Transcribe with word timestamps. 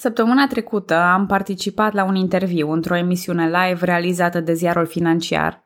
Săptămâna 0.00 0.46
trecută 0.46 0.94
am 0.94 1.26
participat 1.26 1.92
la 1.92 2.04
un 2.04 2.14
interviu 2.14 2.70
într-o 2.70 2.96
emisiune 2.96 3.46
live 3.46 3.84
realizată 3.84 4.40
de 4.40 4.52
ziarul 4.52 4.86
financiar. 4.86 5.64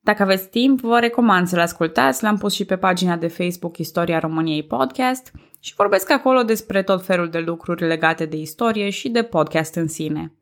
Dacă 0.00 0.22
aveți 0.22 0.48
timp, 0.48 0.80
vă 0.80 0.98
recomand 0.98 1.46
să-l 1.46 1.60
ascultați, 1.60 2.22
l-am 2.22 2.36
pus 2.36 2.54
și 2.54 2.64
pe 2.64 2.76
pagina 2.76 3.16
de 3.16 3.28
Facebook 3.28 3.78
Istoria 3.78 4.18
României 4.18 4.62
Podcast 4.62 5.32
și 5.60 5.74
vorbesc 5.74 6.10
acolo 6.10 6.42
despre 6.42 6.82
tot 6.82 7.04
felul 7.04 7.28
de 7.28 7.38
lucruri 7.38 7.86
legate 7.86 8.24
de 8.26 8.36
istorie 8.36 8.90
și 8.90 9.08
de 9.08 9.22
podcast 9.22 9.74
în 9.74 9.88
sine. 9.88 10.32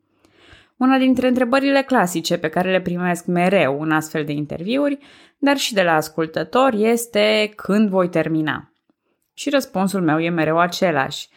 Una 0.77 0.97
dintre 0.97 1.27
întrebările 1.27 1.81
clasice 1.81 2.37
pe 2.37 2.49
care 2.49 2.71
le 2.71 2.81
primesc 2.81 3.25
mereu 3.25 3.81
în 3.81 3.91
astfel 3.91 4.25
de 4.25 4.31
interviuri, 4.31 4.97
dar 5.37 5.57
și 5.57 5.73
de 5.73 5.81
la 5.81 5.93
ascultători, 5.93 6.83
este 6.83 7.53
când 7.55 7.89
voi 7.89 8.09
termina. 8.09 8.71
Și 9.33 9.49
răspunsul 9.49 10.01
meu 10.01 10.19
e 10.19 10.29
mereu 10.29 10.59
același– 10.59 11.27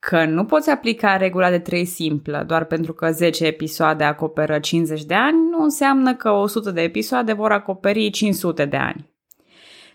că 0.00 0.24
nu 0.24 0.44
poți 0.44 0.70
aplica 0.70 1.16
regula 1.16 1.50
de 1.50 1.58
3 1.58 1.84
simplă 1.84 2.44
doar 2.46 2.64
pentru 2.64 2.92
că 2.92 3.10
10 3.10 3.46
episoade 3.46 4.04
acoperă 4.04 4.58
50 4.58 5.04
de 5.04 5.14
ani, 5.14 5.48
nu 5.50 5.62
înseamnă 5.62 6.14
că 6.14 6.30
100 6.30 6.70
de 6.70 6.80
episoade 6.80 7.32
vor 7.32 7.52
acoperi 7.52 8.10
500 8.10 8.64
de 8.64 8.76
ani. 8.76 9.08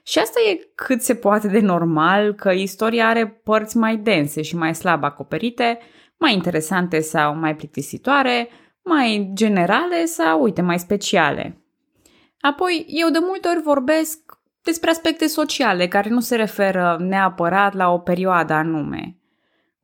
Și 0.03 0.20
asta 0.20 0.39
e 0.49 0.71
cât 0.76 1.02
se 1.02 1.15
poate 1.15 1.48
de 1.48 1.59
normal 1.59 2.34
că 2.34 2.52
istoria 2.52 3.07
are 3.07 3.27
părți 3.43 3.77
mai 3.77 3.98
dense 3.98 4.41
și 4.41 4.55
mai 4.55 4.76
slab 4.76 5.03
acoperite, 5.03 5.79
mai 6.17 6.34
interesante 6.34 6.99
sau 6.99 7.35
mai 7.35 7.55
plictisitoare, 7.55 8.49
mai 8.84 9.31
generale 9.34 10.05
sau, 10.05 10.41
uite, 10.41 10.62
mai 10.62 10.79
speciale. 10.79 11.62
Apoi, 12.40 12.85
eu 12.87 13.09
de 13.09 13.20
multe 13.21 13.48
ori 13.48 13.62
vorbesc 13.62 14.20
despre 14.62 14.90
aspecte 14.90 15.27
sociale 15.27 15.87
care 15.87 16.09
nu 16.09 16.20
se 16.20 16.35
referă 16.35 16.98
neapărat 16.99 17.73
la 17.73 17.93
o 17.93 17.98
perioadă 17.98 18.53
anume. 18.53 19.17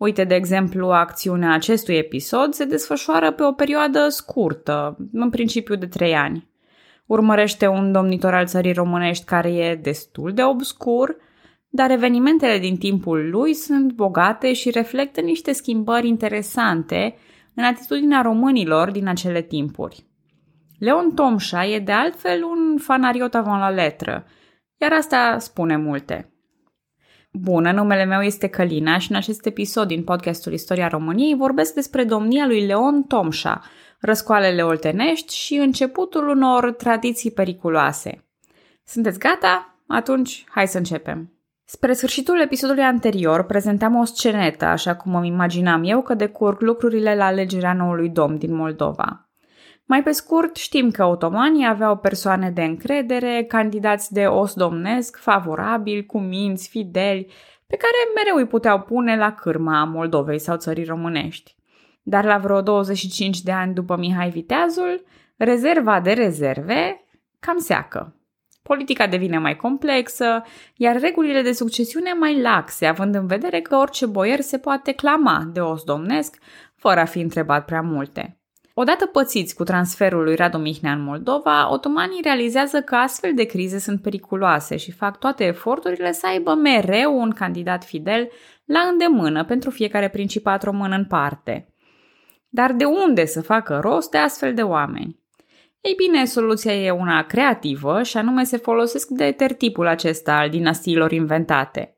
Uite, 0.01 0.23
de 0.23 0.35
exemplu, 0.35 0.87
acțiunea 0.87 1.53
acestui 1.53 1.95
episod 1.95 2.53
se 2.53 2.65
desfășoară 2.65 3.31
pe 3.31 3.43
o 3.43 3.51
perioadă 3.51 4.07
scurtă, 4.09 4.97
în 5.13 5.29
principiu 5.29 5.75
de 5.75 5.85
trei 5.85 6.15
ani. 6.15 6.49
Urmărește 7.05 7.67
un 7.67 7.91
domnitor 7.91 8.33
al 8.33 8.45
țării 8.45 8.73
românești 8.73 9.25
care 9.25 9.53
e 9.53 9.75
destul 9.75 10.33
de 10.33 10.43
obscur, 10.43 11.17
dar 11.69 11.91
evenimentele 11.91 12.57
din 12.57 12.77
timpul 12.77 13.29
lui 13.29 13.53
sunt 13.53 13.91
bogate 13.91 14.53
și 14.53 14.69
reflectă 14.69 15.21
niște 15.21 15.51
schimbări 15.51 16.07
interesante 16.07 17.15
în 17.55 17.63
atitudinea 17.63 18.21
românilor 18.21 18.91
din 18.91 19.07
acele 19.07 19.41
timpuri. 19.41 20.05
Leon 20.79 21.11
Tomșa 21.15 21.65
e 21.65 21.79
de 21.79 21.91
altfel 21.91 22.43
un 22.43 22.77
fanariot 22.77 23.35
avant 23.35 23.59
la 23.59 23.69
letră, 23.69 24.25
iar 24.77 24.91
asta 24.91 25.35
spune 25.39 25.77
multe. 25.77 26.30
Bună, 27.33 27.71
numele 27.71 28.05
meu 28.05 28.21
este 28.21 28.47
Călina 28.47 28.97
și 28.97 29.11
în 29.11 29.17
acest 29.17 29.45
episod 29.45 29.87
din 29.87 30.03
podcastul 30.03 30.53
Istoria 30.53 30.87
României 30.87 31.35
vorbesc 31.35 31.73
despre 31.73 32.03
domnia 32.03 32.45
lui 32.45 32.65
Leon 32.65 33.03
Tomșa, 33.03 33.61
răscoalele 33.99 34.61
oltenești 34.61 35.35
și 35.35 35.55
începutul 35.55 36.27
unor 36.27 36.71
tradiții 36.71 37.31
periculoase. 37.31 38.25
Sunteți 38.83 39.19
gata? 39.19 39.75
Atunci, 39.87 40.45
hai 40.49 40.67
să 40.67 40.77
începem. 40.77 41.33
Spre 41.65 41.93
sfârșitul 41.93 42.41
episodului 42.41 42.83
anterior 42.83 43.43
prezentam 43.43 43.95
o 43.95 44.05
scenetă, 44.05 44.65
așa 44.65 44.95
cum 44.95 45.15
îmi 45.15 45.27
imaginam 45.27 45.83
eu 45.83 46.01
că 46.01 46.13
decurg 46.13 46.61
lucrurile 46.61 47.15
la 47.15 47.25
alegerea 47.25 47.73
noului 47.73 48.09
domn 48.09 48.37
din 48.37 48.53
Moldova. 48.55 49.30
Mai 49.91 50.03
pe 50.03 50.11
scurt, 50.11 50.55
știm 50.55 50.91
că 50.91 51.05
otomanii 51.05 51.67
aveau 51.67 51.97
persoane 51.97 52.49
de 52.49 52.63
încredere, 52.63 53.45
candidați 53.47 54.13
de 54.13 54.25
os 54.25 54.53
domnesc, 54.53 55.17
favorabili, 55.17 56.05
cu 56.05 56.19
minți, 56.19 56.69
fideli, 56.69 57.31
pe 57.67 57.75
care 57.75 57.93
mereu 58.15 58.35
îi 58.35 58.47
puteau 58.47 58.79
pune 58.81 59.17
la 59.17 59.33
cârma 59.33 59.83
Moldovei 59.83 60.39
sau 60.39 60.57
țării 60.57 60.83
românești. 60.83 61.55
Dar 62.03 62.23
la 62.23 62.37
vreo 62.37 62.61
25 62.61 63.41
de 63.41 63.51
ani 63.51 63.73
după 63.73 63.97
Mihai 63.97 64.29
Viteazul, 64.29 65.03
rezerva 65.37 65.99
de 65.99 66.11
rezerve 66.11 67.05
cam 67.39 67.57
seacă. 67.57 68.15
Politica 68.63 69.07
devine 69.07 69.37
mai 69.37 69.55
complexă, 69.55 70.43
iar 70.75 70.99
regulile 70.99 71.41
de 71.41 71.51
succesiune 71.51 72.13
mai 72.13 72.41
laxe, 72.41 72.85
având 72.85 73.15
în 73.15 73.27
vedere 73.27 73.61
că 73.61 73.75
orice 73.75 74.05
boier 74.05 74.39
se 74.39 74.57
poate 74.57 74.91
clama 74.91 75.49
de 75.53 75.59
os 75.59 75.83
domnesc, 75.83 76.37
fără 76.75 76.99
a 76.99 77.05
fi 77.05 77.19
întrebat 77.19 77.65
prea 77.65 77.81
multe. 77.81 78.40
Odată 78.73 79.05
pățiți 79.05 79.55
cu 79.55 79.63
transferul 79.63 80.23
lui 80.23 80.35
Radu 80.35 80.57
Mihnea 80.57 80.91
în 80.91 81.03
Moldova, 81.03 81.71
otomanii 81.71 82.21
realizează 82.21 82.81
că 82.81 82.95
astfel 82.95 83.33
de 83.33 83.43
crize 83.43 83.79
sunt 83.79 84.01
periculoase 84.01 84.77
și 84.77 84.91
fac 84.91 85.19
toate 85.19 85.43
eforturile 85.43 86.11
să 86.11 86.27
aibă 86.27 86.53
mereu 86.53 87.19
un 87.19 87.31
candidat 87.31 87.83
fidel 87.83 88.29
la 88.65 88.79
îndemână 88.79 89.45
pentru 89.45 89.69
fiecare 89.69 90.09
principat 90.09 90.63
român 90.63 90.91
în 90.91 91.05
parte. 91.05 91.73
Dar 92.49 92.71
de 92.73 92.85
unde 92.85 93.25
să 93.25 93.41
facă 93.41 93.79
rost 93.83 94.11
de 94.11 94.17
astfel 94.17 94.53
de 94.53 94.61
oameni? 94.61 95.19
Ei 95.81 95.93
bine, 95.97 96.25
soluția 96.25 96.75
e 96.75 96.91
una 96.91 97.23
creativă 97.23 98.03
și 98.03 98.17
anume 98.17 98.43
se 98.43 98.57
folosesc 98.57 99.07
de 99.07 99.31
tertipul 99.31 99.87
acesta 99.87 100.33
al 100.37 100.49
dinastiilor 100.49 101.11
inventate. 101.11 101.95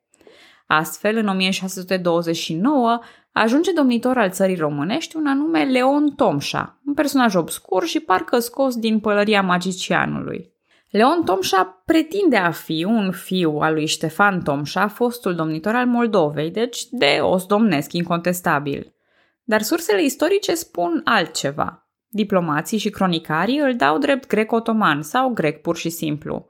Astfel, 0.68 1.18
în 1.18 1.28
1629, 1.28 3.00
ajunge 3.34 3.72
domnitor 3.72 4.18
al 4.18 4.30
țării 4.30 4.56
românești 4.56 5.16
un 5.16 5.28
anume 5.28 5.64
Leon 5.64 6.12
Tomșa, 6.16 6.80
un 6.86 6.94
personaj 6.94 7.36
obscur 7.36 7.86
și 7.86 8.00
parcă 8.00 8.40
scos 8.40 8.76
din 8.76 9.00
pălăria 9.00 9.42
magicianului. 9.42 10.52
Leon 10.90 11.24
Tomșa 11.26 11.84
pretinde 11.86 12.38
a 12.38 12.52
fi 12.52 12.84
un 12.84 13.12
fiu 13.12 13.52
al 13.52 13.74
lui 13.74 13.86
Ștefan 13.86 14.42
Tomșa, 14.42 14.88
fostul 14.88 15.36
domnitor 15.36 15.76
al 15.76 15.86
Moldovei, 15.86 16.52
deci 16.52 16.86
de 16.90 17.20
os 17.22 17.46
domnesc 17.46 17.94
incontestabil. 17.94 18.94
Dar 19.44 19.62
sursele 19.62 20.04
istorice 20.04 20.54
spun 20.54 21.02
altceva. 21.04 21.88
Diplomații 22.08 22.78
și 22.78 22.90
cronicarii 22.90 23.60
îl 23.60 23.76
dau 23.76 23.98
drept 23.98 24.28
grec-otoman 24.28 25.02
sau 25.02 25.30
grec 25.30 25.62
pur 25.62 25.78
și 25.78 25.90
simplu. 25.90 26.48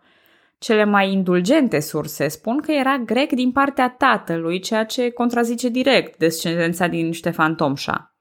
Cele 0.63 0.83
mai 0.83 1.11
indulgente 1.11 1.79
surse 1.79 2.27
spun 2.27 2.61
că 2.61 2.71
era 2.71 2.97
grec 2.97 3.31
din 3.31 3.51
partea 3.51 3.89
tatălui, 3.89 4.59
ceea 4.59 4.85
ce 4.85 5.09
contrazice 5.09 5.69
direct 5.69 6.17
descendența 6.17 6.87
din 6.87 7.11
Ștefan 7.11 7.55
Tomșa. 7.55 8.15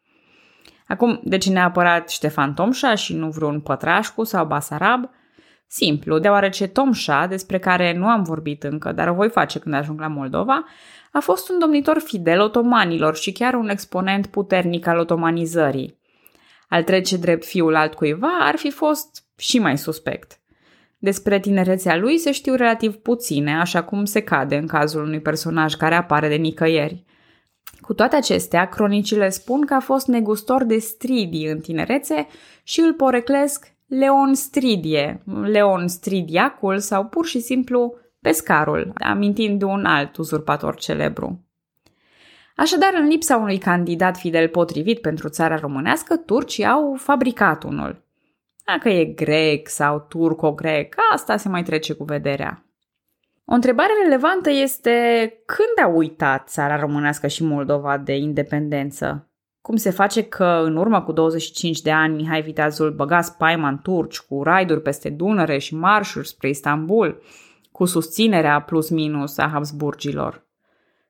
Acum, 0.87 1.21
de 1.25 1.39
ce 1.39 1.51
neapărat 1.51 2.09
Ștefan 2.11 2.55
Tomșa 2.55 2.95
și 2.95 3.15
nu 3.15 3.29
vreun 3.29 3.61
pătrașcu 3.61 4.25
sau 4.25 4.47
basarab? 4.47 5.11
Simplu, 5.67 6.19
deoarece 6.19 6.67
Tomșa, 6.67 7.27
despre 7.27 7.59
care 7.59 7.97
nu 7.97 8.07
am 8.07 8.23
vorbit 8.23 8.63
încă, 8.63 8.93
dar 8.93 9.09
o 9.09 9.15
voi 9.15 9.29
face 9.29 9.59
când 9.59 9.75
ajung 9.75 10.01
la 10.01 10.09
Moldova, 10.09 10.65
a 11.13 11.21
fost 11.21 11.51
un 11.51 11.59
domnitor 11.59 11.99
fidel 11.99 12.41
otomanilor 12.41 13.17
și 13.17 13.33
chiar 13.33 13.55
un 13.55 13.69
exponent 13.69 14.27
puternic 14.27 14.87
al 14.87 14.99
otomanizării. 14.99 16.01
Al 16.69 16.83
trece 16.83 17.17
drept 17.17 17.45
fiul 17.45 17.77
altcuiva 17.77 18.39
ar 18.41 18.57
fi 18.57 18.71
fost 18.71 19.25
și 19.37 19.59
mai 19.59 19.79
suspect. 19.79 20.42
Despre 21.05 21.41
tinerețea 21.41 21.97
lui 21.97 22.19
se 22.19 22.33
știu 22.33 22.55
relativ 22.55 22.95
puține, 22.97 23.59
așa 23.59 23.83
cum 23.83 24.05
se 24.05 24.21
cade 24.21 24.57
în 24.57 24.67
cazul 24.67 25.03
unui 25.03 25.21
personaj 25.21 25.75
care 25.75 25.95
apare 25.95 26.29
de 26.29 26.35
nicăieri. 26.35 27.05
Cu 27.81 27.95
toate 27.95 28.17
acestea, 28.17 28.69
cronicile 28.69 29.29
spun 29.29 29.67
că 29.67 29.75
a 29.75 29.81
fost 29.81 30.07
negustor 30.07 30.65
de 30.65 30.79
stridii 30.79 31.47
în 31.47 31.61
tinerețe 31.61 32.27
și 32.63 32.81
îl 32.81 32.93
poreclesc 32.93 33.75
Leon 33.87 34.35
Stridie, 34.35 35.23
Leon 35.43 35.89
Stridiacul 35.89 36.79
sau 36.79 37.05
pur 37.05 37.27
și 37.27 37.41
simplu 37.41 37.97
pescarul, 38.21 38.93
amintind 38.95 39.63
un 39.63 39.85
alt 39.85 40.17
uzurpator 40.17 40.77
celebru. 40.77 41.47
Așadar, 42.57 42.95
în 42.95 43.07
lipsa 43.07 43.37
unui 43.37 43.59
candidat 43.59 44.17
fidel 44.17 44.49
potrivit 44.49 45.01
pentru 45.01 45.29
țara 45.29 45.57
românească, 45.57 46.17
turcii 46.17 46.67
au 46.67 46.95
fabricat 46.99 47.63
unul. 47.63 48.11
Dacă 48.65 48.89
e 48.89 49.05
grec 49.05 49.69
sau 49.69 50.07
turco-grec, 50.09 50.95
asta 51.13 51.37
se 51.37 51.49
mai 51.49 51.63
trece 51.63 51.93
cu 51.93 52.05
vederea. 52.05 52.67
O 53.45 53.55
întrebare 53.55 53.91
relevantă 54.03 54.51
este 54.51 55.27
când 55.47 55.87
a 55.87 55.89
uitat 55.89 56.49
țara 56.49 56.77
românească 56.77 57.27
și 57.27 57.45
Moldova 57.45 57.99
de 57.99 58.17
independență? 58.17 59.27
Cum 59.61 59.77
se 59.77 59.91
face 59.91 60.25
că 60.25 60.63
în 60.65 60.77
urmă 60.77 61.03
cu 61.03 61.13
25 61.13 61.81
de 61.81 61.91
ani 61.91 62.15
Mihai 62.15 62.43
Viteazul 62.43 62.91
băga 62.91 63.21
spaima 63.21 63.69
în 63.69 63.79
turci 63.79 64.19
cu 64.19 64.43
raiduri 64.43 64.83
peste 64.83 65.11
Dunăre 65.11 65.59
și 65.59 65.75
marșuri 65.75 66.29
spre 66.29 66.49
Istanbul, 66.49 67.23
cu 67.73 67.85
susținerea 67.85 68.61
plus-minus 68.61 69.39
a 69.39 69.49
Habsburgilor? 69.49 70.47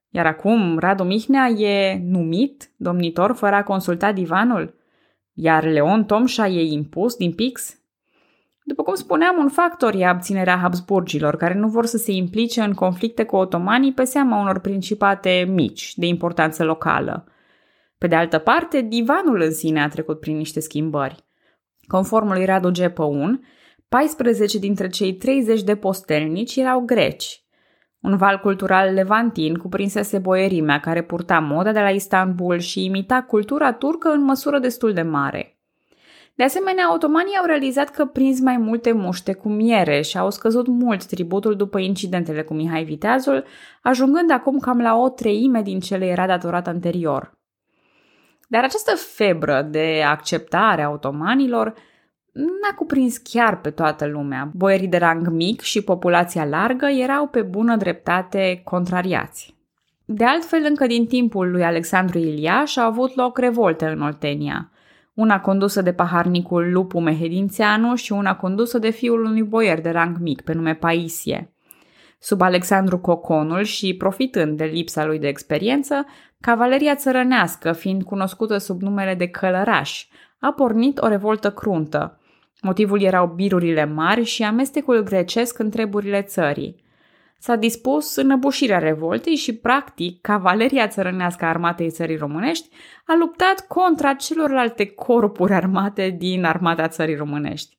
Iar 0.09 0.27
acum 0.27 0.79
Radu 0.79 1.03
Mihnea 1.03 1.49
e 1.49 1.99
numit 2.03 2.71
domnitor 2.77 3.35
fără 3.35 3.55
a 3.55 3.63
consulta 3.63 4.13
divanul? 4.13 4.75
Iar 5.33 5.65
Leon 5.65 6.05
Tomșa 6.05 6.47
e 6.47 6.73
impus 6.73 7.17
din 7.17 7.33
pix? 7.33 7.77
După 8.65 8.83
cum 8.83 8.95
spuneam, 8.95 9.37
un 9.39 9.49
factor 9.49 9.95
e 9.95 10.07
abținerea 10.07 10.57
Habsburgilor, 10.57 11.37
care 11.37 11.55
nu 11.55 11.69
vor 11.69 11.87
să 11.87 11.97
se 11.97 12.13
implice 12.13 12.61
în 12.61 12.73
conflicte 12.73 13.25
cu 13.25 13.37
otomanii 13.37 13.93
pe 13.93 14.05
seama 14.05 14.41
unor 14.41 14.59
principate 14.59 15.45
mici, 15.49 15.95
de 15.97 16.07
importanță 16.07 16.65
locală. 16.65 17.27
Pe 17.99 18.07
de 18.07 18.15
altă 18.15 18.39
parte, 18.39 18.81
divanul 18.81 19.41
în 19.41 19.53
sine 19.53 19.83
a 19.83 19.89
trecut 19.89 20.21
prin 20.21 20.37
niște 20.37 20.61
schimbări. 20.61 21.25
Conform 21.87 22.33
lui 22.33 22.45
Radu 22.45 22.71
Gepăun, 22.71 23.47
14 23.89 24.59
dintre 24.59 24.89
cei 24.89 25.15
30 25.15 25.63
de 25.63 25.77
postelnici 25.77 26.57
erau 26.57 26.81
greci. 26.81 27.42
Un 28.03 28.17
val 28.17 28.39
cultural 28.39 28.93
levantin 28.93 29.55
cuprinsese 29.55 30.19
boierimea 30.19 30.81
care 30.81 31.03
purta 31.03 31.39
moda 31.39 31.73
de 31.73 31.81
la 31.81 31.91
Istanbul 31.91 32.59
și 32.59 32.85
imita 32.85 33.23
cultura 33.23 33.73
turcă 33.73 34.09
în 34.09 34.23
măsură 34.23 34.59
destul 34.59 34.93
de 34.93 35.03
mare. 35.03 35.57
De 36.35 36.45
asemenea, 36.45 36.95
otomanii 36.95 37.37
au 37.37 37.45
realizat 37.45 37.91
că 37.91 38.05
prins 38.05 38.41
mai 38.41 38.57
multe 38.57 38.93
muște 38.93 39.33
cu 39.33 39.49
miere 39.49 40.01
și 40.01 40.19
au 40.19 40.31
scăzut 40.31 40.67
mult 40.67 41.05
tributul 41.05 41.57
după 41.57 41.79
incidentele 41.79 42.43
cu 42.43 42.55
Mihai 42.55 42.85
Viteazul, 42.85 43.45
ajungând 43.83 44.31
acum 44.31 44.59
cam 44.59 44.81
la 44.81 44.97
o 44.97 45.09
treime 45.09 45.63
din 45.63 45.81
ce 45.81 45.97
le 45.97 46.07
era 46.07 46.27
datorat 46.27 46.67
anterior. 46.67 47.33
Dar 48.49 48.65
această 48.65 48.95
febră 48.97 49.63
de 49.71 50.03
acceptare 50.07 50.83
a 50.83 50.91
otomanilor 50.91 51.75
n-a 52.33 52.75
cuprins 52.77 53.17
chiar 53.17 53.61
pe 53.61 53.71
toată 53.71 54.07
lumea. 54.07 54.51
Boierii 54.55 54.89
de 54.89 54.97
rang 54.97 55.29
mic 55.29 55.61
și 55.61 55.83
populația 55.83 56.45
largă 56.45 56.87
erau 56.87 57.27
pe 57.27 57.43
bună 57.43 57.77
dreptate 57.77 58.61
contrariați. 58.65 59.55
De 60.05 60.25
altfel, 60.25 60.65
încă 60.69 60.87
din 60.87 61.07
timpul 61.07 61.51
lui 61.51 61.65
Alexandru 61.65 62.19
Iliaș 62.19 62.77
au 62.77 62.87
avut 62.87 63.15
loc 63.15 63.39
revolte 63.39 63.87
în 63.87 64.01
Oltenia. 64.01 64.71
Una 65.15 65.41
condusă 65.41 65.83
de 65.83 65.93
paharnicul 65.93 66.73
Lupu 66.73 67.01
Mehedințeanu 67.01 67.95
și 67.95 68.13
una 68.13 68.37
condusă 68.37 68.79
de 68.79 68.91
fiul 68.91 69.25
unui 69.25 69.43
boier 69.43 69.81
de 69.81 69.91
rang 69.91 70.17
mic 70.19 70.41
pe 70.41 70.53
nume 70.53 70.75
Paisie. 70.75 71.53
Sub 72.19 72.41
Alexandru 72.41 72.99
Coconul 72.99 73.63
și 73.63 73.95
profitând 73.95 74.57
de 74.57 74.65
lipsa 74.65 75.07
lui 75.07 75.19
de 75.19 75.29
experiență, 75.29 76.07
cavaleria 76.41 76.95
țărănească, 76.95 77.73
fiind 77.73 78.03
cunoscută 78.03 78.59
sub 78.59 78.83
numele 78.83 79.15
de 79.15 79.29
călăraș, 79.29 80.07
a 80.41 80.53
pornit 80.53 80.99
o 80.99 81.09
revoltă 81.09 81.51
cruntă, 81.51 82.21
Motivul 82.65 83.03
erau 83.03 83.27
birurile 83.27 83.85
mari 83.85 84.25
și 84.25 84.43
amestecul 84.43 85.03
grecesc 85.03 85.59
în 85.59 85.71
treburile 85.71 86.23
țării. 86.23 86.85
S-a 87.39 87.57
dispus 87.57 88.17
înăbușirea 88.17 88.79
revoltei 88.79 89.35
și, 89.35 89.57
practic, 89.57 90.21
cavaleria 90.21 90.89
țărănească 90.89 91.45
a 91.45 91.49
armatei 91.49 91.91
țării 91.91 92.17
românești 92.17 92.69
a 93.07 93.15
luptat 93.19 93.67
contra 93.67 94.15
celorlalte 94.15 94.87
corpuri 94.87 95.53
armate 95.53 96.15
din 96.19 96.45
armata 96.45 96.89
țării 96.89 97.17
românești. 97.17 97.79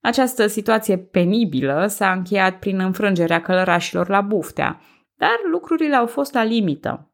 Această 0.00 0.46
situație 0.46 0.98
penibilă 0.98 1.86
s-a 1.86 2.12
încheiat 2.12 2.58
prin 2.58 2.80
înfrângerea 2.80 3.40
călărașilor 3.40 4.08
la 4.08 4.20
Buftea, 4.20 4.80
dar 5.16 5.36
lucrurile 5.50 5.96
au 5.96 6.06
fost 6.06 6.34
la 6.34 6.42
limită. 6.42 7.07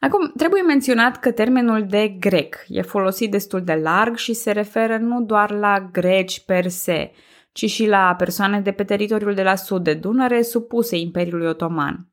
Acum, 0.00 0.32
trebuie 0.36 0.62
menționat 0.62 1.18
că 1.18 1.30
termenul 1.30 1.86
de 1.86 2.08
grec 2.08 2.64
e 2.68 2.82
folosit 2.82 3.30
destul 3.30 3.62
de 3.64 3.74
larg 3.74 4.16
și 4.16 4.32
se 4.32 4.50
referă 4.50 4.96
nu 4.96 5.22
doar 5.22 5.50
la 5.50 5.88
greci 5.92 6.44
per 6.44 6.68
se, 6.68 7.12
ci 7.52 7.70
și 7.70 7.86
la 7.86 8.14
persoane 8.18 8.60
de 8.60 8.70
pe 8.70 8.84
teritoriul 8.84 9.34
de 9.34 9.42
la 9.42 9.54
sud 9.54 9.84
de 9.84 9.94
Dunăre 9.94 10.42
supuse 10.42 10.96
Imperiului 10.96 11.46
Otoman. 11.46 12.06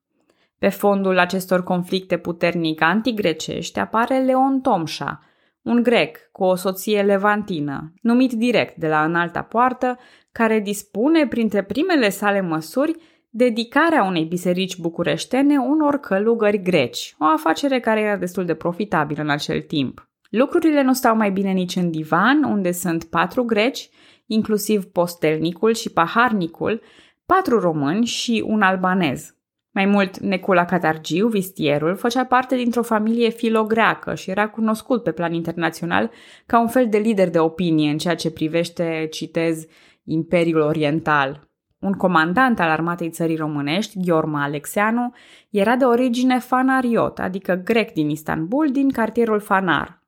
Pe 0.57 0.69
fondul 0.69 1.19
acestor 1.19 1.63
conflicte 1.63 2.17
puternic 2.17 2.81
antigrecești 2.81 3.79
apare 3.79 4.19
Leon 4.19 4.61
Tomșa, 4.61 5.21
un 5.61 5.83
grec 5.83 6.17
cu 6.31 6.43
o 6.43 6.55
soție 6.55 7.01
levantină, 7.01 7.93
numit 8.01 8.31
direct 8.31 8.75
de 8.75 8.87
la 8.87 9.03
înalta 9.03 9.41
poartă, 9.41 9.97
care 10.31 10.59
dispune 10.59 11.27
printre 11.27 11.63
primele 11.63 12.09
sale 12.09 12.41
măsuri 12.41 12.95
dedicarea 13.37 14.03
unei 14.03 14.23
biserici 14.23 14.77
bucureștene 14.77 15.57
unor 15.57 15.97
călugări 15.97 16.61
greci, 16.61 17.15
o 17.19 17.25
afacere 17.25 17.79
care 17.79 18.01
era 18.01 18.17
destul 18.17 18.45
de 18.45 18.53
profitabilă 18.53 19.21
în 19.21 19.29
acel 19.29 19.61
timp. 19.61 20.09
Lucrurile 20.29 20.81
nu 20.81 20.93
stau 20.93 21.15
mai 21.15 21.31
bine 21.31 21.51
nici 21.51 21.75
în 21.75 21.91
divan, 21.91 22.43
unde 22.43 22.71
sunt 22.71 23.03
patru 23.03 23.43
greci, 23.43 23.89
inclusiv 24.25 24.85
postelnicul 24.85 25.73
și 25.73 25.89
paharnicul, 25.89 26.81
patru 27.25 27.59
români 27.59 28.05
și 28.05 28.43
un 28.47 28.61
albanez. 28.61 29.35
Mai 29.71 29.85
mult, 29.85 30.17
Necula 30.19 30.65
Catargiu, 30.65 31.27
vistierul, 31.27 31.95
făcea 31.95 32.25
parte 32.25 32.55
dintr-o 32.55 32.83
familie 32.83 33.29
filogreacă 33.29 34.15
și 34.15 34.29
era 34.29 34.49
cunoscut 34.49 35.03
pe 35.03 35.11
plan 35.11 35.33
internațional 35.33 36.11
ca 36.45 36.59
un 36.59 36.67
fel 36.67 36.89
de 36.89 36.97
lider 36.97 37.29
de 37.29 37.39
opinie 37.39 37.91
în 37.91 37.97
ceea 37.97 38.15
ce 38.15 38.31
privește, 38.31 39.07
citez, 39.11 39.65
Imperiul 40.03 40.61
Oriental. 40.61 41.46
Un 41.79 41.93
comandant 41.93 42.59
al 42.59 42.69
armatei 42.69 43.09
țării 43.09 43.35
românești, 43.35 43.99
Gheorma 43.99 44.43
Alexeanu, 44.43 45.13
era 45.49 45.75
de 45.75 45.85
origine 45.85 46.39
fanariot, 46.39 47.19
adică 47.19 47.61
grec 47.63 47.93
din 47.93 48.09
Istanbul, 48.09 48.71
din 48.71 48.89
cartierul 48.89 49.39
Fanar. 49.39 50.01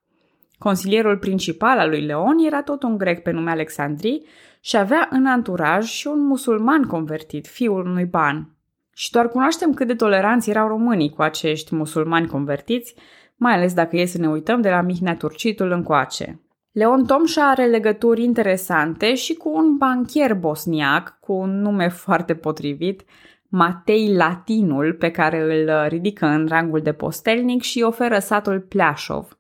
Consilierul 0.58 1.18
principal 1.18 1.78
al 1.78 1.90
lui 1.90 2.06
Leon 2.06 2.38
era 2.46 2.62
tot 2.62 2.84
un 2.84 2.98
grec 2.98 3.24
pe 3.24 3.32
nume 3.32 3.52
Alexandrii 3.52 4.26
și 4.60 4.78
avea 4.78 5.08
în 5.12 5.26
anturaj 5.26 5.86
și 5.86 6.08
un 6.08 6.26
musulman 6.26 6.84
convertit, 6.84 7.48
fiul 7.48 7.86
unui 7.86 8.06
ban. 8.06 8.54
Și 8.94 9.12
doar 9.12 9.28
cunoaștem 9.28 9.74
cât 9.74 9.88
de 9.88 9.96
toleranți 9.96 10.50
erau 10.50 10.68
românii 10.68 11.10
cu 11.10 11.22
acești 11.22 11.76
musulmani 11.76 12.28
convertiți, 12.28 12.96
mai 13.36 13.54
ales 13.54 13.74
dacă 13.74 13.98
e 13.98 14.06
să 14.06 14.18
ne 14.18 14.30
uităm 14.30 14.62
de 14.62 14.70
la 14.70 14.82
Mihnea 14.82 15.16
Turcitul 15.16 15.72
încoace. 15.72 16.42
Leon 16.80 17.06
Tomșa 17.06 17.50
are 17.50 17.66
legături 17.66 18.24
interesante 18.24 19.16
și 19.16 19.34
cu 19.34 19.50
un 19.50 19.78
banchier 19.78 20.34
bosniac 20.34 21.18
cu 21.20 21.34
un 21.34 21.62
nume 21.62 21.90
foarte 21.90 22.36
potrivit, 22.36 23.02
Matei 23.48 24.16
Latinul, 24.16 24.94
pe 24.94 25.12
care 25.12 25.42
îl 25.42 25.88
ridică 25.88 26.26
în 26.26 26.48
rangul 26.48 26.82
de 26.82 26.92
postelnic 26.92 27.62
și 27.62 27.82
oferă 27.82 28.20
satul 28.20 28.60
Pleașov. 28.60 29.38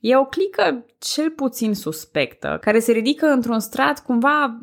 E 0.00 0.16
o 0.16 0.24
clică 0.24 0.84
cel 0.98 1.30
puțin 1.30 1.74
suspectă, 1.74 2.58
care 2.60 2.78
se 2.78 2.92
ridică 2.92 3.26
într-un 3.26 3.60
strat 3.60 4.04
cumva 4.04 4.58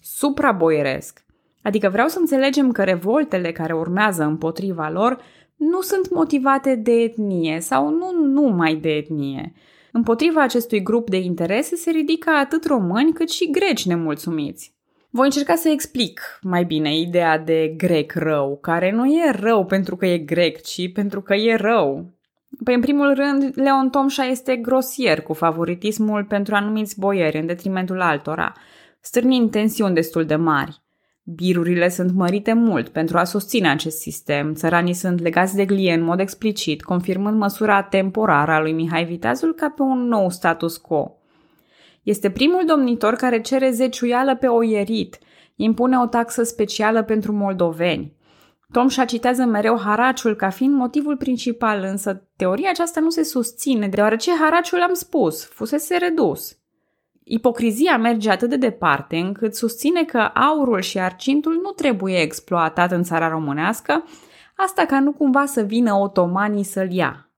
supraboieresc. 0.00 1.24
Adică 1.62 1.88
vreau 1.88 2.08
să 2.08 2.18
înțelegem 2.18 2.72
că 2.72 2.84
revoltele 2.84 3.52
care 3.52 3.74
urmează 3.74 4.22
împotriva 4.22 4.88
lor 4.88 5.18
nu 5.56 5.80
sunt 5.80 6.10
motivate 6.10 6.74
de 6.74 6.92
etnie 6.92 7.60
sau 7.60 7.88
nu 7.88 8.12
numai 8.22 8.74
de 8.74 8.90
etnie, 8.90 9.52
Împotriva 9.92 10.42
acestui 10.42 10.82
grup 10.82 11.10
de 11.10 11.16
interese 11.16 11.76
se 11.76 11.90
ridică 11.90 12.30
atât 12.30 12.66
români 12.66 13.12
cât 13.12 13.30
și 13.30 13.50
greci 13.50 13.86
nemulțumiți. 13.86 14.74
Voi 15.10 15.24
încerca 15.24 15.54
să 15.54 15.68
explic 15.68 16.38
mai 16.42 16.64
bine 16.64 16.98
ideea 16.98 17.38
de 17.38 17.74
grec 17.76 18.12
rău, 18.14 18.58
care 18.60 18.90
nu 18.90 19.06
e 19.06 19.30
rău 19.30 19.64
pentru 19.64 19.96
că 19.96 20.06
e 20.06 20.18
grec, 20.18 20.60
ci 20.62 20.92
pentru 20.92 21.22
că 21.22 21.34
e 21.34 21.54
rău. 21.54 22.18
Păi, 22.64 22.74
în 22.74 22.80
primul 22.80 23.14
rând, 23.14 23.52
Leon 23.54 23.90
Tomșa 23.90 24.24
este 24.24 24.56
grosier 24.56 25.22
cu 25.22 25.32
favoritismul 25.32 26.24
pentru 26.24 26.54
anumiți 26.54 27.00
boieri 27.00 27.38
în 27.38 27.46
detrimentul 27.46 28.00
altora, 28.00 28.52
stârnind 29.00 29.50
tensiuni 29.50 29.94
destul 29.94 30.24
de 30.24 30.36
mari. 30.36 30.80
Birurile 31.22 31.88
sunt 31.88 32.12
mărite 32.12 32.52
mult 32.52 32.88
pentru 32.88 33.18
a 33.18 33.24
susține 33.24 33.70
acest 33.70 33.98
sistem. 33.98 34.54
Țăranii 34.54 34.94
sunt 34.94 35.20
legați 35.20 35.56
de 35.56 35.64
glie 35.64 35.92
în 35.92 36.02
mod 36.02 36.20
explicit, 36.20 36.82
confirmând 36.82 37.38
măsura 37.38 37.82
temporară 37.82 38.52
a 38.52 38.60
lui 38.60 38.72
Mihai 38.72 39.04
Viteazul 39.04 39.54
ca 39.54 39.68
pe 39.68 39.82
un 39.82 40.08
nou 40.08 40.30
status 40.30 40.76
quo. 40.76 41.14
Este 42.02 42.30
primul 42.30 42.62
domnitor 42.66 43.14
care 43.14 43.40
cere 43.40 43.70
zeciuială 43.70 44.36
pe 44.36 44.46
oierit, 44.46 45.18
impune 45.56 45.98
o 45.98 46.06
taxă 46.06 46.42
specială 46.42 47.02
pentru 47.02 47.32
moldoveni. 47.32 48.18
Tom 48.72 48.88
și 48.88 49.04
citează 49.04 49.44
mereu 49.44 49.78
haraciul 49.78 50.36
ca 50.36 50.50
fiind 50.50 50.74
motivul 50.74 51.16
principal, 51.16 51.82
însă 51.82 52.28
teoria 52.36 52.70
aceasta 52.70 53.00
nu 53.00 53.10
se 53.10 53.22
susține, 53.22 53.88
deoarece 53.88 54.30
haraciul, 54.40 54.80
am 54.80 54.92
spus, 54.92 55.44
fusese 55.44 55.96
redus. 55.96 56.59
Ipocrizia 57.32 57.96
merge 57.96 58.30
atât 58.30 58.48
de 58.48 58.56
departe 58.56 59.16
încât 59.16 59.54
susține 59.54 60.04
că 60.04 60.18
aurul 60.18 60.80
și 60.80 60.98
arcintul 60.98 61.60
nu 61.62 61.70
trebuie 61.70 62.20
exploatat 62.20 62.90
în 62.90 63.02
țara 63.02 63.28
românească, 63.28 64.04
asta 64.56 64.84
ca 64.84 65.00
nu 65.00 65.12
cumva 65.12 65.44
să 65.46 65.62
vină 65.62 65.94
otomanii 65.94 66.62
să-l 66.62 66.92
ia. 66.92 67.30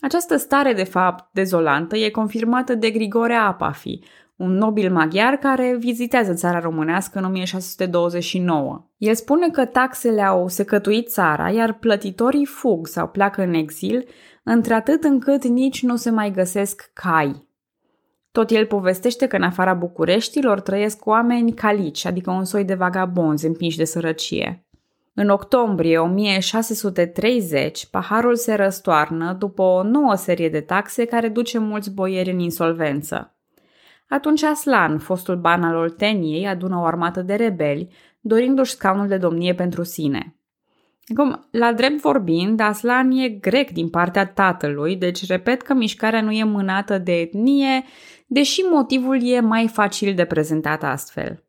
Această 0.00 0.36
stare, 0.36 0.72
de 0.72 0.84
fapt, 0.84 1.28
dezolantă 1.32 1.96
e 1.96 2.10
confirmată 2.10 2.74
de 2.74 2.90
Grigore 2.90 3.34
Apafi, 3.34 3.98
un 4.36 4.52
nobil 4.52 4.92
maghiar 4.92 5.36
care 5.36 5.76
vizitează 5.78 6.32
țara 6.32 6.58
românească 6.58 7.18
în 7.18 7.24
1629. 7.24 8.90
El 8.96 9.14
spune 9.14 9.48
că 9.50 9.64
taxele 9.64 10.22
au 10.22 10.48
secătuit 10.48 11.08
țara, 11.08 11.50
iar 11.50 11.72
plătitorii 11.72 12.46
fug 12.46 12.86
sau 12.86 13.08
pleacă 13.08 13.42
în 13.42 13.54
exil, 13.54 14.04
într-atât 14.42 15.04
încât 15.04 15.44
nici 15.44 15.82
nu 15.82 15.96
se 15.96 16.10
mai 16.10 16.30
găsesc 16.30 16.90
cai. 16.92 17.52
Tot 18.34 18.50
el 18.50 18.66
povestește 18.66 19.26
că 19.26 19.36
în 19.36 19.42
afara 19.42 19.74
Bucureștilor 19.74 20.60
trăiesc 20.60 21.06
oameni 21.06 21.52
calici, 21.52 22.04
adică 22.04 22.30
un 22.30 22.44
soi 22.44 22.64
de 22.64 22.74
vagabonzi 22.74 23.46
împinși 23.46 23.76
de 23.76 23.84
sărăcie. 23.84 24.66
În 25.14 25.28
octombrie 25.28 25.98
1630, 25.98 27.86
paharul 27.86 28.36
se 28.36 28.54
răstoarnă 28.54 29.32
după 29.32 29.62
o 29.62 29.82
nouă 29.82 30.14
serie 30.14 30.48
de 30.48 30.60
taxe 30.60 31.04
care 31.04 31.28
duce 31.28 31.58
mulți 31.58 31.94
boieri 31.94 32.30
în 32.30 32.38
insolvență. 32.38 33.34
Atunci 34.08 34.42
Aslan, 34.42 34.98
fostul 34.98 35.36
ban 35.36 35.62
al 35.62 35.76
Olteniei, 35.76 36.46
adună 36.46 36.78
o 36.78 36.84
armată 36.84 37.22
de 37.22 37.34
rebeli, 37.34 37.88
dorindu-și 38.20 38.72
scaunul 38.72 39.08
de 39.08 39.16
domnie 39.16 39.54
pentru 39.54 39.82
sine. 39.82 40.36
Acum, 41.16 41.46
la 41.50 41.72
drept 41.72 42.00
vorbind, 42.00 42.60
Aslan 42.60 43.10
e 43.10 43.28
grec 43.28 43.70
din 43.70 43.88
partea 43.88 44.26
tatălui, 44.26 44.96
deci 44.96 45.26
repet 45.26 45.62
că 45.62 45.74
mișcarea 45.74 46.22
nu 46.22 46.30
e 46.30 46.44
mânată 46.44 46.98
de 46.98 47.12
etnie, 47.12 47.84
deși 48.34 48.60
motivul 48.60 49.18
e 49.22 49.40
mai 49.40 49.68
facil 49.68 50.14
de 50.14 50.24
prezentat 50.24 50.82
astfel. 50.82 51.42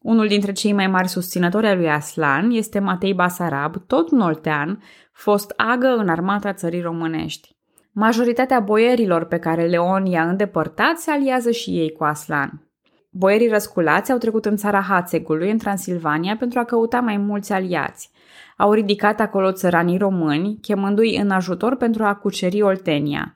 Unul 0.00 0.26
dintre 0.26 0.52
cei 0.52 0.72
mai 0.72 0.86
mari 0.86 1.08
susținători 1.08 1.66
ai 1.66 1.76
lui 1.76 1.90
Aslan 1.90 2.50
este 2.50 2.78
Matei 2.78 3.14
Basarab, 3.14 3.86
tot 3.86 4.10
un 4.10 4.20
oltean, 4.20 4.82
fost 5.12 5.52
agă 5.56 5.94
în 5.98 6.08
armata 6.08 6.52
țării 6.52 6.80
românești. 6.80 7.56
Majoritatea 7.92 8.60
boierilor 8.60 9.24
pe 9.24 9.38
care 9.38 9.66
Leon 9.66 10.06
i-a 10.06 10.28
îndepărtat 10.28 10.98
se 10.98 11.10
aliază 11.10 11.50
și 11.50 11.70
ei 11.70 11.92
cu 11.92 12.04
Aslan. 12.04 12.70
Boierii 13.10 13.48
răsculați 13.48 14.12
au 14.12 14.18
trecut 14.18 14.44
în 14.44 14.56
țara 14.56 14.80
Hațegului, 14.80 15.50
în 15.50 15.58
Transilvania, 15.58 16.36
pentru 16.36 16.58
a 16.58 16.64
căuta 16.64 17.00
mai 17.00 17.16
mulți 17.16 17.52
aliați. 17.52 18.10
Au 18.56 18.72
ridicat 18.72 19.20
acolo 19.20 19.52
țăranii 19.52 19.98
români, 19.98 20.58
chemându-i 20.60 21.16
în 21.16 21.30
ajutor 21.30 21.76
pentru 21.76 22.04
a 22.04 22.14
cuceri 22.14 22.62
Oltenia. 22.62 23.35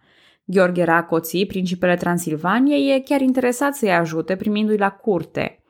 Gheorghe 0.51 0.85
Racoții, 0.85 1.47
principele 1.47 1.97
Transilvaniei, 1.97 2.95
e 2.95 3.01
chiar 3.01 3.21
interesat 3.21 3.75
să-i 3.75 3.93
ajute, 3.93 4.37
primindu-i 4.37 4.77
la 4.77 4.91
curte– 4.91 5.55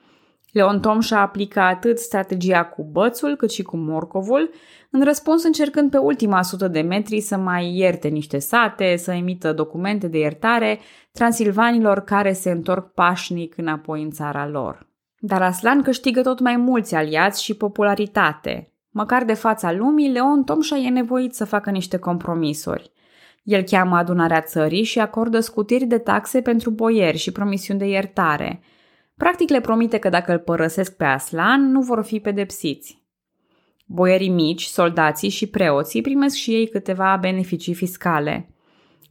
Leon 0.53 0.81
Tomșa 0.81 1.21
aplică 1.21 1.61
atât 1.61 1.99
strategia 1.99 2.65
cu 2.65 2.89
bățul 2.93 3.37
cât 3.37 3.51
și 3.51 3.63
cu 3.63 3.77
morcovul, 3.77 4.51
în 4.91 5.05
răspuns 5.05 5.45
încercând 5.45 5.91
pe 5.91 5.99
ultima 5.99 6.43
sută 6.43 6.69
de 6.69 6.81
metri 6.81 7.21
să 7.21 7.37
mai 7.37 7.77
ierte 7.77 8.09
niște 8.09 8.39
sate, 8.39 8.97
să 8.97 9.13
emită 9.13 9.53
documente 9.53 10.09
de 10.09 10.19
iertare 10.19 10.79
transilvanilor 11.13 12.01
care 12.01 12.33
se 12.33 12.51
întorc 12.51 12.93
pașnic 12.93 13.57
înapoi 13.57 14.03
în 14.03 14.11
țara 14.11 14.49
lor. 14.49 14.89
Dar 15.19 15.43
Aslan 15.43 15.83
câștigă 15.83 16.23
tot 16.23 16.41
mai 16.41 16.57
mulți 16.57 16.95
aliați 16.95 17.43
și 17.43 17.55
popularitate. 17.55 18.73
Măcar 18.91 19.25
de 19.25 19.35
fața 19.35 19.73
lumii, 19.73 20.13
Leon 20.13 20.45
Tomșa 20.45 20.77
e 20.77 20.89
nevoit 20.89 21.35
să 21.35 21.45
facă 21.45 21.71
niște 21.71 21.97
compromisuri. 21.97 22.93
El 23.43 23.63
cheamă 23.63 23.97
adunarea 23.97 24.41
țării 24.41 24.83
și 24.83 24.99
acordă 24.99 25.41
scutiri 25.41 25.85
de 25.85 25.99
taxe 25.99 26.41
pentru 26.41 26.71
boieri 26.71 27.17
și 27.17 27.33
promisiuni 27.33 27.79
de 27.79 27.87
iertare– 27.87 28.61
Practic 29.21 29.51
le 29.51 29.61
promite 29.61 29.99
că 29.99 30.09
dacă 30.09 30.33
îl 30.33 30.39
părăsesc 30.39 30.97
pe 30.97 31.05
Aslan, 31.05 31.71
nu 31.71 31.81
vor 31.81 32.05
fi 32.05 32.21
pedepsiți. 32.21 33.03
Boierii 33.87 34.29
mici, 34.29 34.63
soldații 34.63 35.29
și 35.29 35.47
preoții 35.47 36.01
primesc 36.01 36.37
și 36.37 36.55
ei 36.55 36.69
câteva 36.69 37.17
beneficii 37.21 37.75
fiscale. 37.75 38.55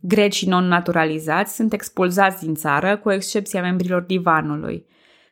Grecii 0.02 0.48
non-naturalizați 0.48 1.56
sunt 1.56 1.74
expulzați 1.74 2.44
din 2.46 2.56
țară, 2.56 2.98
cu 2.98 3.12
excepția 3.12 3.62
membrilor 3.62 4.02
divanului. 4.02 4.86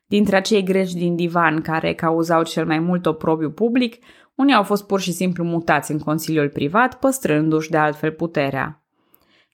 Dintre 0.06 0.36
acei 0.36 0.64
greci 0.64 0.94
din 0.94 1.16
divan 1.16 1.62
care 1.62 1.94
cauzau 1.94 2.44
cel 2.44 2.66
mai 2.66 2.80
mult 2.80 3.06
oprobiu 3.06 3.52
public, 3.52 3.96
unii 4.36 4.54
au 4.54 4.64
fost 4.64 4.88
pur 4.88 5.00
și 5.00 5.12
simplu 5.12 5.44
mutați 5.44 5.92
în 5.92 6.00
consiliul 6.00 6.50
privat, 6.50 7.00
păstrându-și 7.00 7.70
de 7.70 7.78
altfel 7.78 8.12
puterea. 8.12 8.87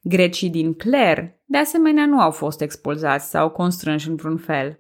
Grecii 0.06 0.50
din 0.50 0.74
cler, 0.74 1.40
de 1.46 1.58
asemenea, 1.58 2.06
nu 2.06 2.20
au 2.20 2.32
fost 2.32 2.62
expulzați 2.62 3.30
sau 3.30 3.50
constrânși 3.50 4.10
în 4.10 4.16
vreun 4.16 4.38
fel. 4.38 4.80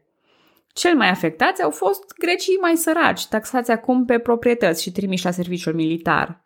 Cel 0.74 0.96
mai 0.96 1.10
afectați 1.10 1.64
au 1.64 1.70
fost 1.70 2.14
grecii 2.18 2.58
mai 2.62 2.76
săraci, 2.76 3.28
taxați 3.28 3.72
acum 3.72 4.06
pe 4.06 4.18
proprietăți 4.18 4.82
și 4.82 4.92
trimiși 4.92 5.26
la 5.26 5.32
serviciul 5.32 5.74
militar. 5.74 6.42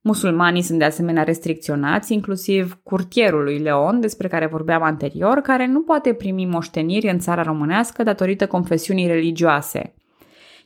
Musulmanii 0.00 0.62
sunt 0.62 0.78
de 0.78 0.84
asemenea 0.84 1.22
restricționați, 1.22 2.12
inclusiv 2.12 2.78
curtierul 2.82 3.42
lui 3.42 3.58
Leon, 3.58 4.00
despre 4.00 4.28
care 4.28 4.46
vorbeam 4.46 4.82
anterior, 4.82 5.40
care 5.40 5.66
nu 5.66 5.82
poate 5.82 6.14
primi 6.14 6.46
moșteniri 6.46 7.08
în 7.08 7.18
țara 7.18 7.42
românească 7.42 8.02
datorită 8.02 8.46
confesiunii 8.46 9.06
religioase. 9.06 9.94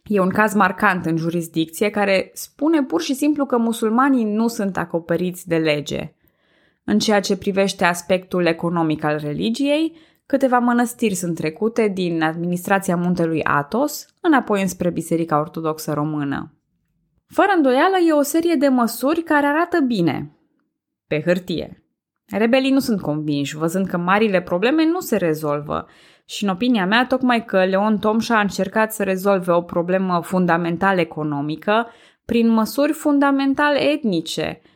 E 0.05 0.21
un 0.21 0.29
caz 0.29 0.55
marcant 0.55 1.07
în 1.07 1.17
jurisdicție 1.17 1.91
care 1.91 2.31
spune 2.35 2.83
pur 2.83 3.01
și 3.01 3.15
simplu 3.15 3.47
că 3.47 3.59
musulmanii 3.59 4.25
nu 4.25 4.49
sunt 4.49 4.77
acoperiți 4.77 5.49
de 5.49 5.57
lege. 5.57 6.15
În 6.85 6.99
ceea 6.99 7.21
ce 7.21 7.37
privește 7.37 7.85
aspectul 7.85 8.47
economic 8.47 9.05
al 9.05 9.19
religiei, 9.19 9.97
Câteva 10.33 10.59
mănăstiri 10.59 11.15
sunt 11.15 11.35
trecute 11.35 11.89
din 11.89 12.23
administrația 12.23 12.97
muntelui 12.97 13.45
Atos 13.45 14.07
înapoi 14.21 14.61
înspre 14.61 14.91
Biserica 14.91 15.39
Ortodoxă 15.39 15.93
Română. 15.93 16.55
Fără 17.27 17.49
îndoială 17.57 17.97
e 18.09 18.13
o 18.13 18.23
serie 18.23 18.55
de 18.55 18.69
măsuri 18.69 19.23
care 19.23 19.47
arată 19.47 19.81
bine. 19.81 20.37
Pe 21.07 21.23
hârtie. 21.25 21.85
Rebelii 22.27 22.71
nu 22.71 22.79
sunt 22.79 23.01
convinși, 23.01 23.57
văzând 23.57 23.87
că 23.87 23.97
marile 23.97 24.41
probleme 24.41 24.85
nu 24.87 25.01
se 25.01 25.17
rezolvă 25.17 25.87
și, 26.25 26.45
în 26.45 26.51
opinia 26.51 26.87
mea, 26.87 27.07
tocmai 27.07 27.45
că 27.45 27.65
Leon 27.65 27.99
Tomșa 27.99 28.37
a 28.37 28.41
încercat 28.41 28.93
să 28.93 29.03
rezolve 29.03 29.53
o 29.53 29.63
problemă 29.63 30.21
fundamental 30.23 30.99
economică 30.99 31.87
prin 32.25 32.49
măsuri 32.49 32.93
fundamental 32.93 33.77
etnice– 33.77 34.61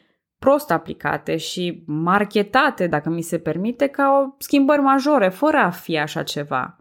prost 0.47 0.71
aplicate 0.71 1.37
și 1.37 1.83
marketate, 1.87 2.87
dacă 2.87 3.09
mi 3.09 3.23
se 3.23 3.39
permite, 3.39 3.87
ca 3.87 4.23
o 4.23 4.35
schimbări 4.39 4.81
majore, 4.81 5.29
fără 5.29 5.57
a 5.57 5.71
fi 5.71 5.99
așa 5.99 6.23
ceva. 6.23 6.77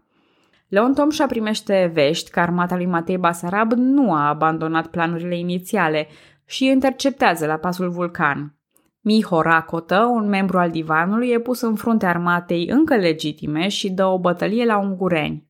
Leon 0.68 0.94
Tomșa 0.94 1.26
primește 1.26 1.90
vești 1.94 2.30
că 2.30 2.40
armata 2.40 2.76
lui 2.76 2.86
Matei 2.86 3.18
Basarab 3.18 3.72
nu 3.72 4.12
a 4.12 4.28
abandonat 4.28 4.86
planurile 4.86 5.38
inițiale 5.38 6.08
și 6.44 6.66
interceptează 6.66 7.46
la 7.46 7.56
pasul 7.56 7.88
Vulcan. 7.90 8.56
Miho 9.00 9.42
Racotă, 9.42 10.10
un 10.12 10.28
membru 10.28 10.58
al 10.58 10.70
divanului, 10.70 11.28
e 11.28 11.38
pus 11.38 11.60
în 11.60 11.74
frunte 11.74 12.06
armatei 12.06 12.68
încă 12.68 12.96
legitime 12.96 13.68
și 13.68 13.90
dă 13.90 14.04
o 14.04 14.18
bătălie 14.18 14.64
la 14.64 14.78
ungureni. 14.78 15.46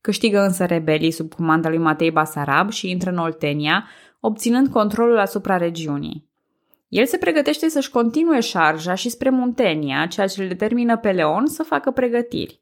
Câștigă 0.00 0.40
însă 0.40 0.64
rebelii 0.64 1.10
sub 1.10 1.34
comanda 1.34 1.68
lui 1.68 1.78
Matei 1.78 2.10
Basarab 2.10 2.70
și 2.70 2.90
intră 2.90 3.10
în 3.10 3.18
Oltenia, 3.18 3.84
obținând 4.20 4.68
controlul 4.68 5.18
asupra 5.18 5.56
regiunii. 5.56 6.27
El 6.88 7.06
se 7.06 7.16
pregătește 7.16 7.68
să-și 7.68 7.90
continue 7.90 8.40
șarja 8.40 8.94
și 8.94 9.08
spre 9.08 9.30
Muntenia, 9.30 10.06
ceea 10.06 10.26
ce 10.26 10.42
îl 10.42 10.48
determină 10.48 10.96
pe 10.96 11.10
Leon 11.10 11.46
să 11.46 11.62
facă 11.62 11.90
pregătiri. 11.90 12.60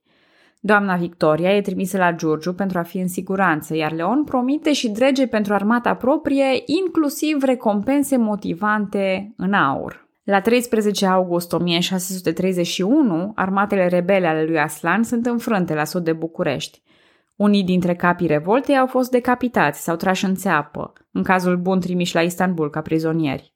Doamna 0.60 0.96
Victoria 0.96 1.56
e 1.56 1.60
trimisă 1.60 1.96
la 1.96 2.12
Giurgiu 2.12 2.52
pentru 2.52 2.78
a 2.78 2.82
fi 2.82 2.98
în 2.98 3.08
siguranță, 3.08 3.76
iar 3.76 3.92
Leon 3.92 4.24
promite 4.24 4.72
și 4.72 4.88
drege 4.88 5.26
pentru 5.26 5.54
armata 5.54 5.94
proprie, 5.94 6.62
inclusiv 6.64 7.42
recompense 7.42 8.16
motivante 8.16 9.32
în 9.36 9.52
aur. 9.52 10.08
La 10.24 10.40
13 10.40 11.06
august 11.06 11.52
1631, 11.52 13.32
armatele 13.34 13.86
rebele 13.86 14.26
ale 14.26 14.44
lui 14.44 14.58
Aslan 14.58 15.02
sunt 15.02 15.26
înfrânte 15.26 15.74
la 15.74 15.84
sud 15.84 16.04
de 16.04 16.12
București. 16.12 16.82
Unii 17.36 17.64
dintre 17.64 17.94
capii 17.94 18.26
revoltei 18.26 18.78
au 18.78 18.86
fost 18.86 19.10
decapitați 19.10 19.82
sau 19.82 19.96
trași 19.96 20.24
în 20.24 20.34
țeapă, 20.34 20.92
în 21.10 21.22
cazul 21.22 21.56
bun 21.56 21.80
trimiși 21.80 22.14
la 22.14 22.20
Istanbul 22.22 22.70
ca 22.70 22.80
prizonieri. 22.80 23.54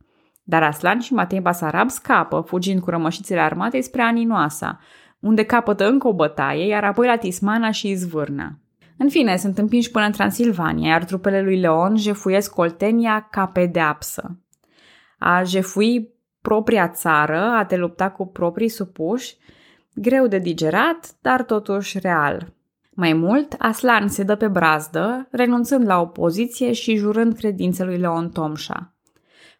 Dar 0.50 0.62
Aslan 0.62 1.00
și 1.00 1.12
Matei 1.12 1.40
Basarab 1.40 1.90
scapă, 1.90 2.40
fugind 2.40 2.80
cu 2.80 2.90
rămășițele 2.90 3.40
armatei 3.40 3.83
spre 3.83 4.02
Aninoasa, 4.02 4.78
unde 5.21 5.45
capătă 5.45 5.88
încă 5.88 6.09
o 6.09 6.14
bătaie, 6.14 6.66
iar 6.66 6.85
apoi 6.85 7.07
la 7.07 7.16
Tismana 7.16 7.71
și 7.71 7.88
Izvârna. 7.88 8.59
În 8.99 9.09
fine, 9.09 9.37
sunt 9.37 9.59
împinși 9.59 9.90
până 9.90 10.04
în 10.04 10.12
Transilvania, 10.12 10.88
iar 10.88 11.04
trupele 11.04 11.42
lui 11.42 11.61
Leon 11.61 11.97
jefuiesc 11.97 12.54
Coltenia 12.54 13.28
ca 13.30 13.47
pedeapsă. 13.47 14.38
A 15.19 15.42
jefui 15.42 16.14
propria 16.42 16.88
țară, 16.88 17.40
a 17.40 17.64
te 17.64 17.76
lupta 17.76 18.11
cu 18.11 18.26
proprii 18.26 18.69
supuși, 18.69 19.37
greu 19.95 20.26
de 20.26 20.38
digerat, 20.38 21.11
dar 21.21 21.42
totuși 21.42 21.99
real. 21.99 22.52
Mai 22.90 23.12
mult, 23.12 23.54
Aslan 23.59 24.09
se 24.09 24.23
dă 24.23 24.35
pe 24.37 24.49
brazdă, 24.49 25.28
renunțând 25.30 25.87
la 25.87 26.00
opoziție 26.00 26.73
și 26.73 26.97
jurând 26.97 27.35
credințe 27.37 27.85
lui 27.85 27.99
Leon 27.99 28.28
Tomșa. 28.30 28.95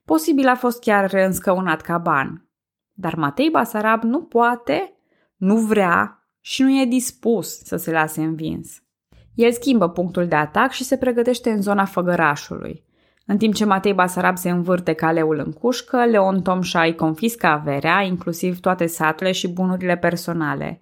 Posibil 0.04 0.49
a 0.49 0.54
fost 0.54 0.80
chiar 0.80 1.11
reînscăunat 1.11 1.80
ca 1.80 1.99
ban. 1.99 2.49
Dar 2.92 3.14
Matei 3.14 3.50
Basarab 3.50 4.02
nu 4.02 4.23
poate, 4.23 4.95
nu 5.37 5.57
vrea 5.57 6.28
și 6.40 6.62
nu 6.62 6.80
e 6.80 6.85
dispus 6.85 7.59
să 7.59 7.76
se 7.76 7.90
lase 7.90 8.23
învins. 8.23 8.83
El 9.35 9.52
schimbă 9.52 9.88
punctul 9.88 10.26
de 10.26 10.35
atac 10.35 10.71
și 10.71 10.85
se 10.85 10.97
pregătește 10.97 11.50
în 11.50 11.62
zona 11.62 11.85
făgărașului. 11.85 12.85
În 13.26 13.38
timp 13.38 13.54
ce 13.54 13.64
Matei 13.64 13.95
Basarab 13.95 14.37
se 14.37 14.50
învârte 14.50 14.92
ca 14.92 15.12
leul 15.12 15.38
în 15.38 15.52
cușcă, 15.52 16.04
Leon 16.04 16.42
Tomșa 16.42 16.83
îi 16.83 16.95
confiscă 16.95 17.47
averea, 17.47 18.02
inclusiv 18.02 18.61
toate 18.61 18.87
satele 18.87 19.33
și 19.33 19.49
bunurile 19.49 19.97
personale. 19.97 20.80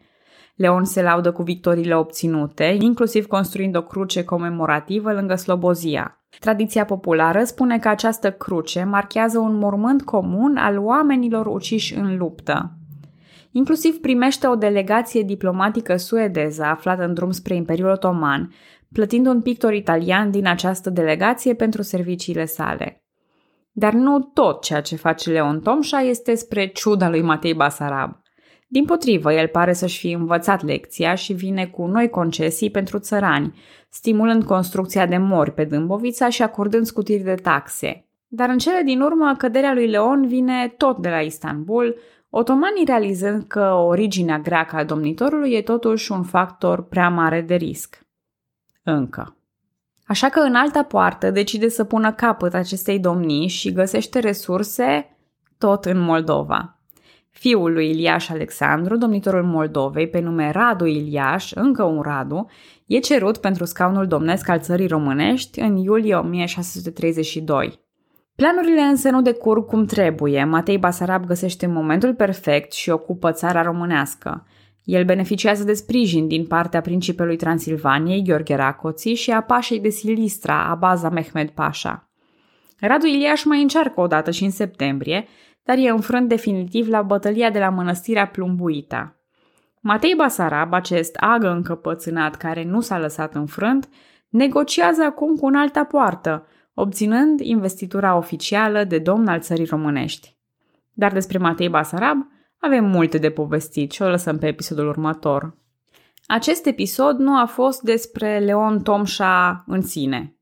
Leon 0.59 0.85
se 0.85 1.03
laudă 1.03 1.33
cu 1.33 1.43
victoriile 1.43 1.97
obținute, 1.97 2.77
inclusiv 2.81 3.27
construind 3.27 3.77
o 3.77 3.83
cruce 3.83 4.25
comemorativă 4.25 5.13
lângă 5.13 5.35
Slobozia. 5.35 6.23
Tradiția 6.39 6.85
populară 6.85 7.45
spune 7.45 7.79
că 7.79 7.89
această 7.89 8.33
cruce 8.33 8.85
marchează 8.85 9.39
un 9.39 9.57
mormânt 9.57 10.03
comun 10.05 10.57
al 10.57 10.79
oamenilor 10.79 11.47
uciși 11.47 11.95
în 11.95 12.17
luptă. 12.17 12.73
Inclusiv 13.51 14.01
primește 14.01 14.47
o 14.47 14.55
delegație 14.55 15.23
diplomatică 15.23 15.97
suedeză 15.97 16.65
aflată 16.65 17.05
în 17.05 17.15
drum 17.15 17.31
spre 17.31 17.55
Imperiul 17.55 17.89
Otoman, 17.89 18.53
plătind 18.93 19.27
un 19.27 19.41
pictor 19.41 19.73
italian 19.73 20.31
din 20.31 20.47
această 20.47 20.91
delegație 20.91 21.55
pentru 21.55 21.83
serviciile 21.83 22.45
sale. 22.45 23.03
Dar 23.73 23.93
nu 23.93 24.21
tot 24.21 24.63
ceea 24.63 24.81
ce 24.81 24.97
face 24.97 25.31
Leon 25.31 25.61
Tomșa 25.61 25.99
este 25.99 26.35
spre 26.35 26.67
ciuda 26.67 27.09
lui 27.09 27.23
Matei 27.23 27.55
Basarab. 27.55 28.27
Din 28.71 28.85
potrivă, 28.85 29.33
el 29.33 29.47
pare 29.47 29.73
să-și 29.73 29.99
fi 29.99 30.11
învățat 30.11 30.63
lecția 30.65 31.15
și 31.15 31.33
vine 31.33 31.67
cu 31.67 31.87
noi 31.87 32.09
concesii 32.09 32.71
pentru 32.71 32.99
țărani, 32.99 33.59
stimulând 33.89 34.45
construcția 34.45 35.07
de 35.07 35.17
mori 35.17 35.53
pe 35.53 35.65
Dâmbovița 35.65 36.29
și 36.29 36.43
acordând 36.43 36.87
scutiri 36.87 37.23
de 37.23 37.35
taxe. 37.35 38.07
Dar 38.27 38.49
în 38.49 38.59
cele 38.59 38.83
din 38.85 39.01
urmă, 39.01 39.35
căderea 39.39 39.75
lui 39.75 39.87
Leon 39.87 40.27
vine 40.27 40.75
tot 40.77 40.99
de 40.99 41.09
la 41.09 41.21
Istanbul, 41.21 41.97
otomanii 42.31 42.85
realizând 42.85 43.45
că 43.47 43.73
originea 43.73 44.39
greacă 44.39 44.77
a 44.77 44.85
domnitorului 44.85 45.53
e 45.53 45.63
totuși 45.63 46.13
un 46.13 46.23
factor 46.23 46.83
prea 46.83 47.09
mare 47.09 47.41
de 47.41 47.55
risc. 47.55 48.07
Încă. 48.83 49.37
Așa 50.07 50.29
că 50.29 50.41
în 50.41 50.55
alta 50.55 50.83
poartă 50.83 51.31
decide 51.31 51.69
să 51.69 51.85
pună 51.85 52.13
capăt 52.13 52.55
acestei 52.55 52.99
domnii 52.99 53.49
și 53.49 53.73
găsește 53.73 54.19
resurse 54.19 55.17
tot 55.59 55.85
în 55.85 55.99
Moldova. 55.99 56.78
Fiul 57.39 57.73
lui 57.73 57.89
Iliaș 57.89 58.29
Alexandru, 58.29 58.97
domnitorul 58.97 59.45
Moldovei, 59.45 60.09
pe 60.09 60.21
nume 60.21 60.51
Radu 60.51 60.85
Iliaș, 60.85 61.53
încă 61.53 61.83
un 61.83 62.01
Radu, 62.01 62.47
e 62.87 62.99
cerut 62.99 63.37
pentru 63.37 63.65
scaunul 63.65 64.07
domnesc 64.07 64.49
al 64.49 64.61
țării 64.61 64.87
românești 64.87 65.61
în 65.61 65.77
iulie 65.77 66.15
1632. 66.15 67.81
Planurile 68.37 68.81
însă 68.81 69.11
nu 69.11 69.23
decurg 69.23 69.67
cum 69.67 69.85
trebuie. 69.85 70.45
Matei 70.45 70.79
Basarab 70.79 71.27
găsește 71.27 71.67
momentul 71.67 72.15
perfect 72.15 72.73
și 72.73 72.91
ocupă 72.91 73.33
țara 73.33 73.63
românească. 73.63 74.47
El 74.85 75.05
beneficiază 75.05 75.65
de 75.65 75.73
sprijin 75.73 76.29
din 76.29 76.47
partea 76.47 76.81
principelui 76.81 77.37
Transilvaniei, 77.37 78.23
Gheorghe 78.23 78.55
Racoții, 78.55 79.15
și 79.15 79.31
a 79.31 79.41
pașei 79.41 79.81
de 79.81 79.89
Silistra, 79.89 80.65
Abaza 80.65 81.09
Mehmed 81.09 81.51
Pașa. 81.51 82.11
Radu 82.81 83.07
Iliaș 83.07 83.45
mai 83.45 83.63
încearcă 83.63 84.01
o 84.01 84.07
dată 84.07 84.31
și 84.31 84.45
în 84.45 84.51
septembrie, 84.51 85.27
dar 85.69 85.77
e 85.79 85.89
înfrânt 85.89 86.29
definitiv 86.29 86.89
la 86.89 87.03
bătălia 87.03 87.51
de 87.51 87.59
la 87.59 87.69
mănăstirea 87.69 88.27
Plumbuita. 88.27 89.17
Matei 89.81 90.15
Basarab, 90.17 90.73
acest 90.73 91.17
agă 91.21 91.49
încăpățânat 91.49 92.35
care 92.35 92.65
nu 92.65 92.81
s-a 92.81 92.99
lăsat 92.99 93.35
înfrânt, 93.35 93.89
negociază 94.29 95.03
acum 95.03 95.37
cu 95.37 95.47
un 95.47 95.55
alta 95.55 95.85
poartă, 95.85 96.47
obținând 96.75 97.41
investitura 97.41 98.17
oficială 98.17 98.85
de 98.85 98.99
domn 98.99 99.27
al 99.27 99.41
țării 99.41 99.65
românești. 99.65 100.37
Dar 100.93 101.13
despre 101.13 101.39
Matei 101.39 101.69
Basarab 101.69 102.27
avem 102.59 102.85
multe 102.85 103.19
de 103.19 103.31
povestit 103.31 103.93
și 103.93 104.03
o 104.03 104.09
lăsăm 104.09 104.39
pe 104.39 104.47
episodul 104.47 104.89
următor. 104.89 105.57
Acest 106.27 106.67
episod 106.67 107.19
nu 107.19 107.39
a 107.39 107.45
fost 107.45 107.81
despre 107.81 108.39
Leon 108.39 108.83
Tomșa 108.83 109.65
în 109.67 109.83
sine, 109.83 110.38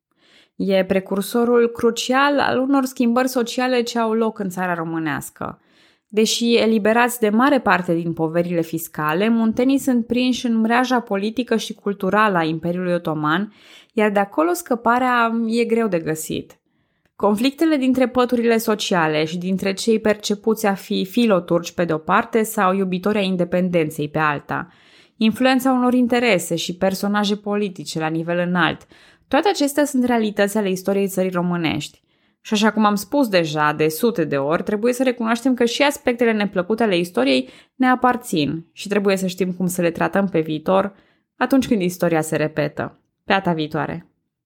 E 0.57 0.85
precursorul 0.85 1.69
crucial 1.69 2.39
al 2.39 2.59
unor 2.59 2.85
schimbări 2.85 3.29
sociale 3.29 3.83
ce 3.83 3.99
au 3.99 4.13
loc 4.13 4.39
în 4.39 4.49
țara 4.49 4.75
românească. 4.75 5.61
Deși 6.09 6.55
eliberați 6.55 7.21
de 7.21 7.29
mare 7.29 7.61
parte 7.61 7.95
din 7.95 8.13
poverile 8.13 8.61
fiscale, 8.61 9.29
muntenii 9.29 9.79
sunt 9.79 10.07
prinși 10.07 10.47
în 10.47 10.61
mreaja 10.61 11.01
politică 11.01 11.57
și 11.57 11.75
culturală 11.75 12.39
a 12.39 12.45
Imperiului 12.45 12.93
Otoman, 12.93 13.53
iar 13.93 14.11
de 14.11 14.19
acolo 14.19 14.53
scăparea 14.53 15.33
e 15.47 15.65
greu 15.65 15.89
de 15.89 15.99
găsit. 15.99 16.59
Conflictele 17.17 17.77
dintre 17.77 18.09
păturile 18.09 18.57
sociale 18.57 19.25
și 19.25 19.39
dintre 19.39 19.73
cei 19.73 19.99
percepuți 19.99 20.67
a 20.67 20.75
fi 20.75 21.05
filoturci 21.05 21.73
pe 21.73 21.85
de-o 21.85 21.99
parte 21.99 22.43
sau 22.43 22.75
iubitoria 22.75 23.21
independenței 23.21 24.09
pe 24.09 24.19
alta, 24.19 24.69
influența 25.17 25.73
unor 25.73 25.95
interese 25.95 26.57
și 26.57 26.77
personaje 26.77 27.37
politice 27.37 27.99
la 27.99 28.07
nivel 28.07 28.39
înalt, 28.39 28.87
toate 29.29 29.49
acestea 29.49 29.85
sunt 29.85 30.05
realități 30.05 30.57
ale 30.57 30.71
istoriei 30.71 31.09
țării 31.09 31.31
românești. 31.31 32.03
Și 32.41 32.53
așa 32.53 32.73
cum 32.73 32.85
am 32.85 32.95
spus 32.95 33.29
deja 33.29 33.73
de 33.73 33.89
sute 33.89 34.25
de 34.25 34.37
ori, 34.37 34.63
trebuie 34.63 34.93
să 34.93 35.03
recunoaștem 35.03 35.55
că 35.55 35.65
și 35.65 35.83
aspectele 35.83 36.33
neplăcute 36.33 36.83
ale 36.83 36.99
istoriei 36.99 37.49
ne 37.75 37.87
aparțin 37.87 38.67
și 38.73 38.89
trebuie 38.89 39.17
să 39.17 39.27
știm 39.27 39.53
cum 39.53 39.67
să 39.67 39.81
le 39.81 39.91
tratăm 39.91 40.29
pe 40.29 40.41
viitor 40.41 40.95
atunci 41.37 41.67
când 41.67 41.83
istoria 41.83 42.21
se 42.21 42.37
repetă. 42.37 43.01
Pe 43.25 43.33
data 43.33 43.53
viitoare! 43.53 44.16